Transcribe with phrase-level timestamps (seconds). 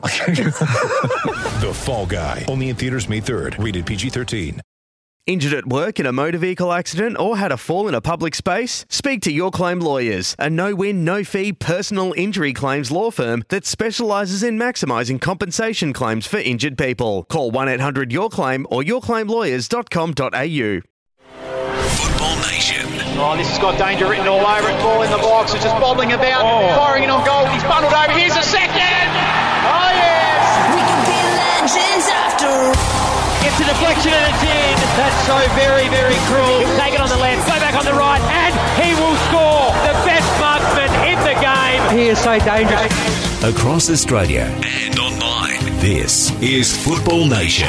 [1.60, 2.46] The Fall Guy.
[2.48, 3.62] Only in theaters May 3rd.
[3.62, 4.60] Rated PG-13.
[5.26, 8.34] Injured at work in a motor vehicle accident or had a fall in a public
[8.34, 8.86] space?
[8.88, 13.44] Speak to Your Claim Lawyers, a no win, no fee personal injury claims law firm
[13.50, 17.24] that specialises in maximising compensation claims for injured people.
[17.24, 20.80] Call 1 800 Your Claim or yourclaimlawyers.com.au.
[21.90, 22.86] Football Nation.
[23.22, 24.78] Oh, this has got danger written all over it.
[24.80, 25.52] Ball in the box.
[25.52, 26.40] It's just bobbling about.
[26.42, 26.74] Oh.
[26.74, 27.46] Firing in on goal.
[27.52, 28.18] He's bundled over.
[28.18, 28.99] Here's a second.
[33.50, 34.76] It's a deflection and it's in.
[34.94, 36.60] That's so very, very cruel.
[36.60, 39.74] He'll take it on the left, go back on the right, and he will score.
[39.82, 41.98] The best marksman in the game.
[41.98, 42.94] He is so dangerous.
[43.42, 45.58] Across Australia and online.
[45.80, 47.68] This is Football Nation.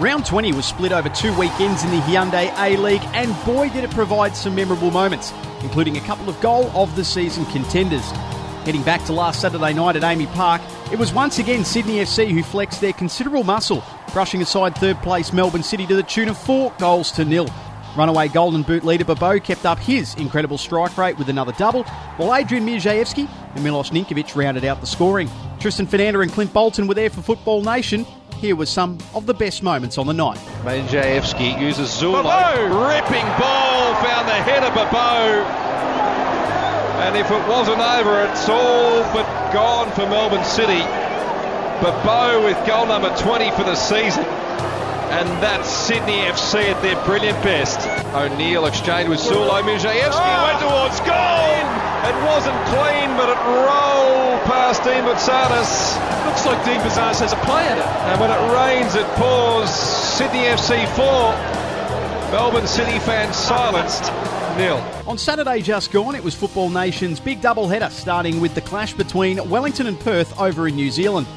[0.00, 3.82] Round 20 was split over two weekends in the Hyundai A League, and boy, did
[3.82, 8.12] it provide some memorable moments, including a couple of goal of the season contenders.
[8.64, 10.60] Heading back to last Saturday night at Amy Park,
[10.92, 15.32] it was once again Sydney FC who flexed their considerable muscle, brushing aside third place
[15.32, 17.48] Melbourne City to the tune of four goals to nil.
[17.96, 21.84] Runaway Golden Boot leader Bobô kept up his incredible strike rate with another double,
[22.18, 25.30] while Adrian Mierzejewski and Milos Ninkovic rounded out the scoring.
[25.58, 28.04] Tristan Fernanda and Clint Bolton were there for Football Nation.
[28.36, 30.38] Here were some of the best moments on the night.
[30.62, 32.22] Mierzejewski uses Zullo.
[32.22, 35.97] Ripping ball, found the head of Bobô.
[36.98, 40.82] And if it wasn't over, it's all but gone for Melbourne City.
[41.78, 44.24] Bobô with goal number 20 for the season.
[45.14, 47.78] And that's Sydney FC at their brilliant best.
[48.14, 49.62] O'Neill exchanged with Zullo.
[49.62, 50.44] Mierzejewski ah!
[50.44, 51.88] went towards goal.
[52.04, 55.94] It wasn't clean, but it rolled past Dean Bouzanis.
[56.26, 57.86] Looks like Dean Bouzanis has a play at it.
[58.10, 59.70] And when it rains, it pours.
[59.70, 62.32] Sydney FC 4.
[62.32, 64.12] Melbourne City fans silenced.
[64.58, 64.84] Nil.
[65.06, 69.48] On Saturday just gone, it was Football Nation's big doubleheader, starting with the clash between
[69.48, 71.28] Wellington and Perth over in New Zealand.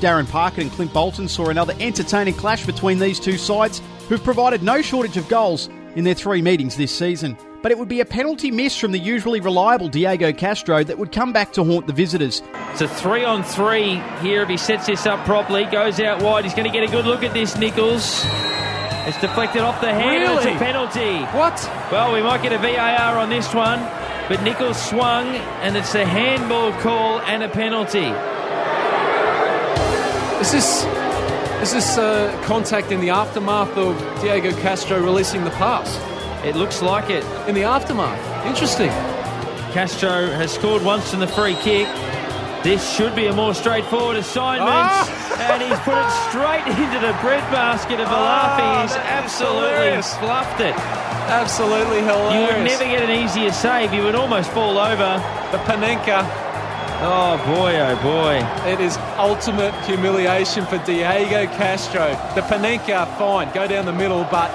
[0.00, 4.62] Darren Parker and Clint Bolton saw another entertaining clash between these two sides, who've provided
[4.62, 7.36] no shortage of goals in their three meetings this season.
[7.62, 11.12] But it would be a penalty miss from the usually reliable Diego Castro that would
[11.12, 12.42] come back to haunt the visitors.
[12.72, 15.64] It's a three on three here if he sets this up properly.
[15.64, 16.44] Goes out wide.
[16.44, 18.24] He's going to get a good look at this, Nichols.
[19.10, 20.22] It's deflected off the hand.
[20.22, 21.18] and It's a penalty.
[21.36, 21.58] What?
[21.90, 23.80] Well, we might get a VAR on this one,
[24.28, 25.26] but Nichols swung,
[25.64, 28.06] and it's a handball call and a penalty.
[30.40, 30.84] Is this
[31.60, 35.90] is this uh, contact in the aftermath of Diego Castro releasing the pass?
[36.46, 37.24] It looks like it.
[37.48, 38.46] In the aftermath.
[38.46, 38.90] Interesting.
[39.72, 41.88] Castro has scored once in the free kick.
[42.62, 44.70] This should be a more straightforward assignment.
[44.70, 45.48] Ah!
[45.50, 48.82] And he's put it straight into the breadbasket of Velaphi.
[48.82, 50.14] He's absolutely hilarious.
[50.18, 50.76] fluffed it.
[51.30, 52.34] Absolutely hilarious.
[52.34, 53.94] You would never get an easier save.
[53.94, 55.16] You would almost fall over.
[55.52, 56.20] the Panenka.
[57.02, 58.44] Oh boy, oh boy.
[58.70, 62.10] It is ultimate humiliation for Diego Castro.
[62.34, 64.50] The Panenka, fine, go down the middle, but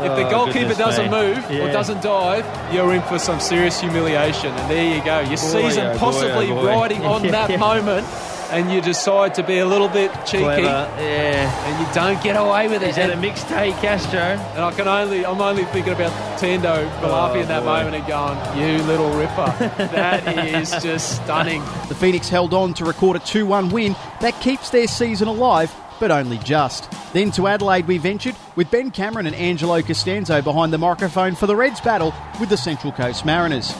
[0.00, 1.34] if the Oh, goalkeeper goodness doesn't me.
[1.34, 2.44] move or doesn't dive,
[2.74, 4.52] you're in for some serious humiliation.
[4.52, 5.20] And there you go.
[5.20, 6.66] Your season oh boy, oh possibly oh boy.
[6.68, 8.06] riding on that moment,
[8.50, 10.62] and you decide to be a little bit cheeky, Clever.
[10.98, 11.66] Yeah.
[11.66, 12.90] and you don't get away with it.
[12.90, 14.20] Is that a And, mixtape, Castro?
[14.20, 17.66] and I can only, I'm only thinking about Tando Velaphi Oh, in that boy.
[17.82, 19.54] moment and going, "You little ripper."
[19.92, 21.62] that is just stunning.
[21.88, 25.72] The Phoenix held on to record a 2 1 win that keeps their season alive,
[26.02, 26.90] but only just.
[27.12, 31.46] Then to Adelaide we ventured with Ben Cameron and Angelo Costanzo behind the microphone for
[31.46, 33.72] the Reds battle with the Central Coast Mariners.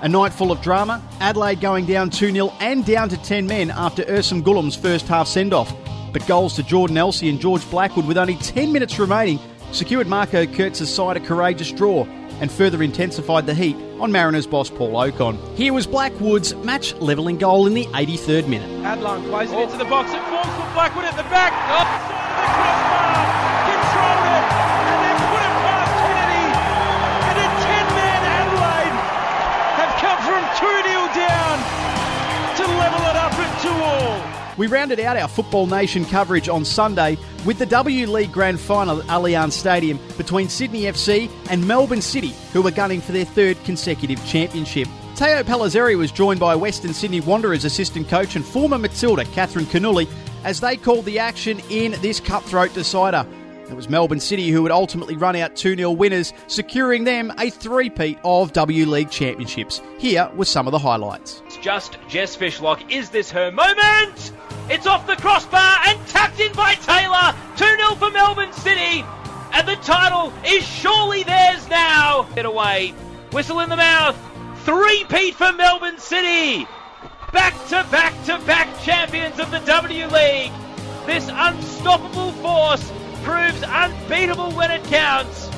[0.00, 3.72] A night full of drama, Adelaide going down 2 0 and down to 10 men
[3.72, 5.74] after Ersan Gulum's first half send off.
[6.12, 9.40] But goals to Jordan Elsey and George Blackwood with only 10 minutes remaining
[9.72, 12.06] secured Marco Kurz's side a courageous draw
[12.44, 15.40] and further intensified the heat on Mariners boss Paul Okon.
[15.56, 18.68] Here was Blackwood's match levelling goal in the 83rd minute.
[18.84, 20.12] Adlung plays it into the box.
[20.12, 21.56] It falls for Blackwood at the back.
[21.72, 23.16] Oh, the crossbar.
[23.64, 24.44] Controlled it.
[24.44, 26.52] And then put it past Kennedy.
[27.32, 28.92] And a 10-man Adelaide
[29.80, 31.56] have come from 2-0 down
[32.60, 33.23] to level it up 2.
[34.56, 39.02] We rounded out our Football Nation coverage on Sunday with the W League Grand Final
[39.02, 43.56] at Allianz Stadium between Sydney FC and Melbourne City, who were gunning for their third
[43.64, 44.86] consecutive championship.
[45.16, 50.08] Teo Palazzeri was joined by Western Sydney Wanderers assistant coach and former Matilda Catherine Cannuli
[50.44, 53.26] as they called the action in this cutthroat decider.
[53.68, 57.50] It was Melbourne City who would ultimately run out 2 0 winners, securing them a
[57.50, 59.80] three-peat of W League championships.
[59.98, 61.42] Here were some of the highlights.
[61.46, 62.90] It's just Jess Fishlock.
[62.90, 64.32] Is this her moment?
[64.68, 67.34] It's off the crossbar and tapped in by Taylor.
[67.56, 69.04] 2 0 for Melbourne City.
[69.52, 72.26] And the title is surely theirs now.
[72.34, 72.90] Get away.
[73.32, 74.16] Whistle in the mouth.
[74.64, 76.66] Three-peat for Melbourne City.
[77.32, 80.52] Back to back to back champions of the W League.
[81.06, 82.90] This unstoppable force
[83.24, 85.48] proves unbeatable when it counts.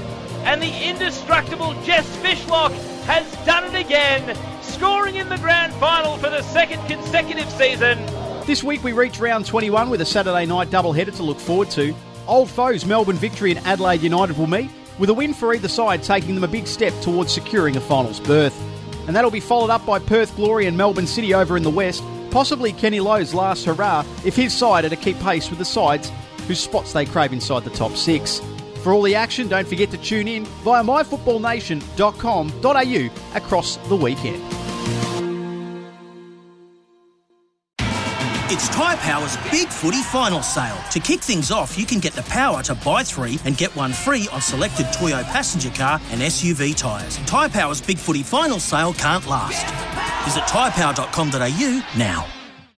[0.44, 2.72] And the indestructible Jess Fishlock
[3.04, 7.98] has done it again, scoring in the grand final for the second consecutive season.
[8.46, 11.94] This week we reach round 21 with a Saturday night doubleheader to look forward to.
[12.28, 16.04] Old foes Melbourne Victory and Adelaide United will meet, with a win for either side
[16.04, 18.56] taking them a big step towards securing a finals berth.
[19.08, 22.04] And that'll be followed up by Perth Glory and Melbourne City over in the west,
[22.30, 26.12] possibly Kenny Lowe's last hurrah if his side are to keep pace with the sides
[26.46, 28.40] whose spots they crave inside the top six.
[28.82, 34.42] For all the action, don't forget to tune in via myfootballnation.com.au across the weekend.
[38.48, 40.78] It's Tyre Power's Big Footy Final Sale.
[40.92, 43.92] To kick things off, you can get the power to buy three and get one
[43.92, 47.16] free on selected Toyo passenger car and SUV tyres.
[47.26, 49.66] Tyre Power's Big Footy Final Sale can't last.
[50.24, 52.35] Visit tyrepower.com.au now.